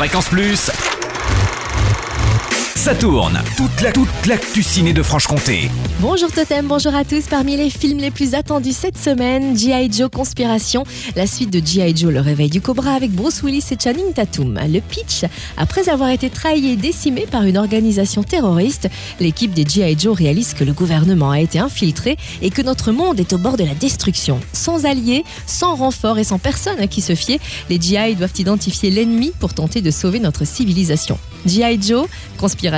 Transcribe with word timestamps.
Fréquence 0.00 0.30
Plus. 0.30 0.70
Ça 2.80 2.94
tourne. 2.94 3.38
Toute 3.58 3.82
la 3.82 3.92
toute 4.38 4.62
ciné 4.62 4.94
de 4.94 5.02
Franche-Comté. 5.02 5.70
Bonjour 6.00 6.32
Totem, 6.32 6.66
bonjour 6.66 6.94
à 6.94 7.04
tous. 7.04 7.24
Parmi 7.28 7.54
les 7.54 7.68
films 7.68 7.98
les 7.98 8.10
plus 8.10 8.34
attendus 8.34 8.72
cette 8.72 8.96
semaine, 8.96 9.54
G.I. 9.54 9.92
Joe 9.92 10.08
Conspiration, 10.10 10.84
la 11.14 11.26
suite 11.26 11.50
de 11.50 11.58
G.I. 11.58 11.94
Joe 11.94 12.10
Le 12.10 12.20
Réveil 12.20 12.48
du 12.48 12.62
Cobra 12.62 12.92
avec 12.92 13.10
Bruce 13.10 13.42
Willis 13.42 13.66
et 13.70 13.76
Channing 13.78 14.14
Tatum. 14.14 14.58
Le 14.66 14.80
pitch, 14.80 15.26
après 15.58 15.90
avoir 15.90 16.08
été 16.08 16.30
trahi 16.30 16.70
et 16.70 16.76
décimé 16.76 17.26
par 17.30 17.42
une 17.42 17.58
organisation 17.58 18.22
terroriste, 18.22 18.88
l'équipe 19.20 19.52
des 19.52 19.66
G.I. 19.66 19.98
Joe 19.98 20.16
réalise 20.16 20.54
que 20.54 20.64
le 20.64 20.72
gouvernement 20.72 21.32
a 21.32 21.40
été 21.40 21.58
infiltré 21.58 22.16
et 22.40 22.48
que 22.48 22.62
notre 22.62 22.92
monde 22.92 23.20
est 23.20 23.34
au 23.34 23.38
bord 23.38 23.58
de 23.58 23.64
la 23.64 23.74
destruction. 23.74 24.40
Sans 24.54 24.86
alliés, 24.86 25.24
sans 25.46 25.74
renfort 25.74 26.18
et 26.18 26.24
sans 26.24 26.38
personne 26.38 26.80
à 26.80 26.86
qui 26.86 27.02
se 27.02 27.14
fier, 27.14 27.40
les 27.68 27.78
G.I. 27.78 28.14
doivent 28.14 28.32
identifier 28.38 28.90
l'ennemi 28.90 29.32
pour 29.38 29.52
tenter 29.52 29.82
de 29.82 29.90
sauver 29.90 30.18
notre 30.18 30.46
civilisation. 30.46 31.18
G.I. 31.44 31.78
Joe, 31.82 32.06
Conspiration, 32.38 32.69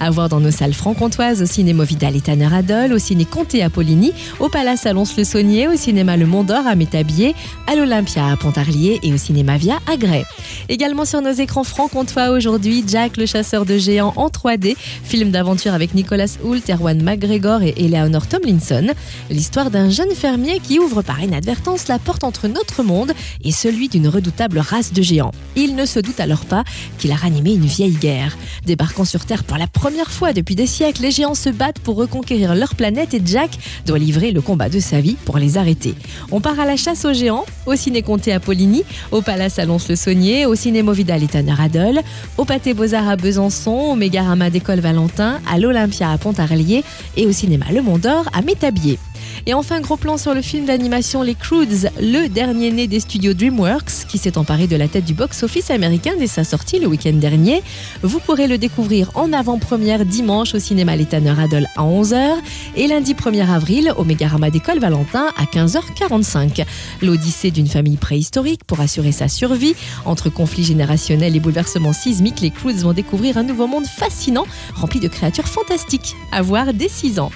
à 0.00 0.10
voir 0.10 0.28
dans 0.28 0.40
nos 0.40 0.50
salles 0.50 0.74
franc-comtoises 0.74 1.42
au 1.42 1.46
cinéma 1.46 1.84
Vidal 1.84 2.16
et 2.16 2.20
Tanner 2.20 2.48
Adol, 2.52 2.92
au 2.92 2.98
ciné 2.98 3.24
Comté 3.24 3.62
à 3.62 3.70
Poligny, 3.70 4.12
au 4.40 4.48
Palace 4.48 4.86
à 4.86 4.92
Lons-le-Saunier, 4.92 5.68
au 5.68 5.76
cinéma 5.76 6.16
Le 6.16 6.26
Mont 6.26 6.42
d'Or 6.42 6.66
à 6.66 6.74
Métabier, 6.74 7.34
à 7.66 7.76
l'Olympia 7.76 8.26
à 8.26 8.36
Pontarlier 8.36 8.98
et 9.02 9.12
au 9.12 9.16
cinéma 9.16 9.56
Via 9.56 9.78
à 9.90 9.96
Grès. 9.96 10.24
Également 10.68 11.04
sur 11.04 11.22
nos 11.22 11.32
écrans 11.32 11.64
franc-comtois 11.64 12.30
aujourd'hui, 12.30 12.84
Jack 12.86 13.16
le 13.16 13.26
chasseur 13.26 13.64
de 13.64 13.78
géants 13.78 14.12
en 14.16 14.28
3D, 14.28 14.76
film 15.04 15.30
d'aventure 15.30 15.74
avec 15.74 15.94
Nicolas 15.94 16.36
Hoult, 16.42 16.62
Erwan 16.68 17.02
McGregor 17.02 17.62
et 17.62 17.74
Eleanor 17.76 18.26
Tomlinson. 18.26 18.88
L'histoire 19.30 19.70
d'un 19.70 19.90
jeune 19.90 20.14
fermier 20.14 20.60
qui 20.60 20.78
ouvre 20.78 21.02
par 21.02 21.22
inadvertance 21.22 21.88
la 21.88 21.98
porte 21.98 22.24
entre 22.24 22.48
notre 22.48 22.82
monde 22.82 23.12
et 23.44 23.52
celui 23.52 23.88
d'une 23.88 24.08
redoutable 24.08 24.58
race 24.58 24.92
de 24.92 25.02
géants. 25.02 25.32
Il 25.56 25.76
ne 25.76 25.86
se 25.86 26.00
doute 26.00 26.20
alors 26.20 26.44
pas 26.44 26.64
qu'il 26.98 27.12
a 27.12 27.16
ranimé 27.16 27.54
une 27.54 27.66
vieille 27.66 27.96
guerre. 27.96 28.36
Débarquant 28.66 29.04
sur 29.04 29.19
Pour 29.46 29.58
la 29.58 29.66
première 29.68 30.10
fois 30.10 30.32
depuis 30.32 30.56
des 30.56 30.66
siècles, 30.66 31.02
les 31.02 31.10
géants 31.12 31.34
se 31.34 31.50
battent 31.50 31.78
pour 31.78 31.96
reconquérir 31.96 32.54
leur 32.54 32.74
planète 32.74 33.14
et 33.14 33.22
Jack 33.24 33.50
doit 33.86 33.98
livrer 33.98 34.32
le 34.32 34.40
combat 34.40 34.68
de 34.68 34.80
sa 34.80 35.00
vie 35.00 35.16
pour 35.24 35.38
les 35.38 35.56
arrêter. 35.56 35.94
On 36.32 36.40
part 36.40 36.58
à 36.58 36.64
la 36.64 36.76
chasse 36.76 37.04
aux 37.04 37.12
géants, 37.12 37.44
au 37.66 37.76
ciné 37.76 38.02
Comté 38.02 38.32
à 38.32 38.40
Poligny, 38.40 38.82
au 39.12 39.22
Palace 39.22 39.58
à 39.58 39.66
Lons-le-Saunier, 39.66 40.46
au 40.46 40.56
cinéma 40.56 40.92
Vidal 40.92 41.22
et 41.22 41.28
Tanner 41.28 41.54
Adol, 41.58 42.00
au 42.38 42.44
Pâté 42.44 42.74
Beaux-Arts 42.74 43.08
à 43.08 43.16
Besançon, 43.16 43.70
au 43.70 43.94
Mégarama 43.94 44.50
d'École 44.50 44.80
Valentin, 44.80 45.40
à 45.48 45.58
l'Olympia 45.58 46.10
à 46.10 46.18
Pontarlier 46.18 46.82
et 47.16 47.26
au 47.26 47.32
cinéma 47.32 47.66
Le 47.72 47.82
Mont 47.82 47.98
d'Or 47.98 48.24
à 48.32 48.42
Métabier. 48.42 48.98
Et 49.46 49.54
enfin, 49.54 49.80
gros 49.80 49.96
plan 49.96 50.16
sur 50.16 50.34
le 50.34 50.42
film 50.42 50.66
d'animation 50.66 51.22
Les 51.22 51.34
Croods, 51.34 51.88
le 52.00 52.28
dernier 52.28 52.70
né 52.70 52.86
des 52.86 53.00
studios 53.00 53.34
DreamWorks, 53.34 53.99
qui 54.10 54.18
s'est 54.18 54.36
emparé 54.36 54.66
de 54.66 54.76
la 54.76 54.88
tête 54.88 55.04
du 55.04 55.14
box-office 55.14 55.70
américain 55.70 56.14
dès 56.18 56.26
sa 56.26 56.42
sortie 56.42 56.80
le 56.80 56.88
week-end 56.88 57.12
dernier. 57.12 57.62
Vous 58.02 58.18
pourrez 58.18 58.48
le 58.48 58.58
découvrir 58.58 59.10
en 59.14 59.32
avant-première 59.32 60.04
dimanche 60.04 60.54
au 60.54 60.58
cinéma 60.58 60.96
Les 60.96 61.04
Tanner 61.06 61.34
Adol 61.38 61.66
à 61.76 61.82
11h 61.82 62.36
et 62.76 62.88
lundi 62.88 63.14
1er 63.14 63.48
avril 63.48 63.94
au 63.96 64.04
Mégarama 64.04 64.50
d'École 64.50 64.80
Valentin 64.80 65.28
à 65.36 65.44
15h45. 65.44 66.64
L'odyssée 67.02 67.52
d'une 67.52 67.68
famille 67.68 67.96
préhistorique 67.96 68.64
pour 68.64 68.80
assurer 68.80 69.12
sa 69.12 69.28
survie. 69.28 69.76
Entre 70.04 70.28
conflits 70.28 70.64
générationnels 70.64 71.36
et 71.36 71.40
bouleversements 71.40 71.92
sismiques, 71.92 72.40
les 72.40 72.50
Croods 72.50 72.80
vont 72.80 72.92
découvrir 72.92 73.38
un 73.38 73.44
nouveau 73.44 73.68
monde 73.68 73.86
fascinant, 73.86 74.46
rempli 74.74 74.98
de 74.98 75.08
créatures 75.08 75.48
fantastiques. 75.48 76.16
À 76.32 76.42
voir 76.42 76.74
dès 76.74 76.88
6 76.88 77.20
ans. 77.20 77.30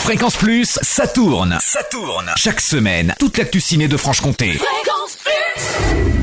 Fréquence 0.00 0.36
Plus, 0.36 0.78
ça 0.82 1.06
tourne. 1.06 1.58
Ça 1.60 1.82
tourne. 1.84 2.30
Chaque 2.36 2.60
semaine, 2.60 3.14
toute 3.18 3.38
l'actu 3.38 3.60
ciné 3.60 3.88
de 3.88 3.96
Franche-Comté. 3.96 4.58
Yes! 5.54 6.21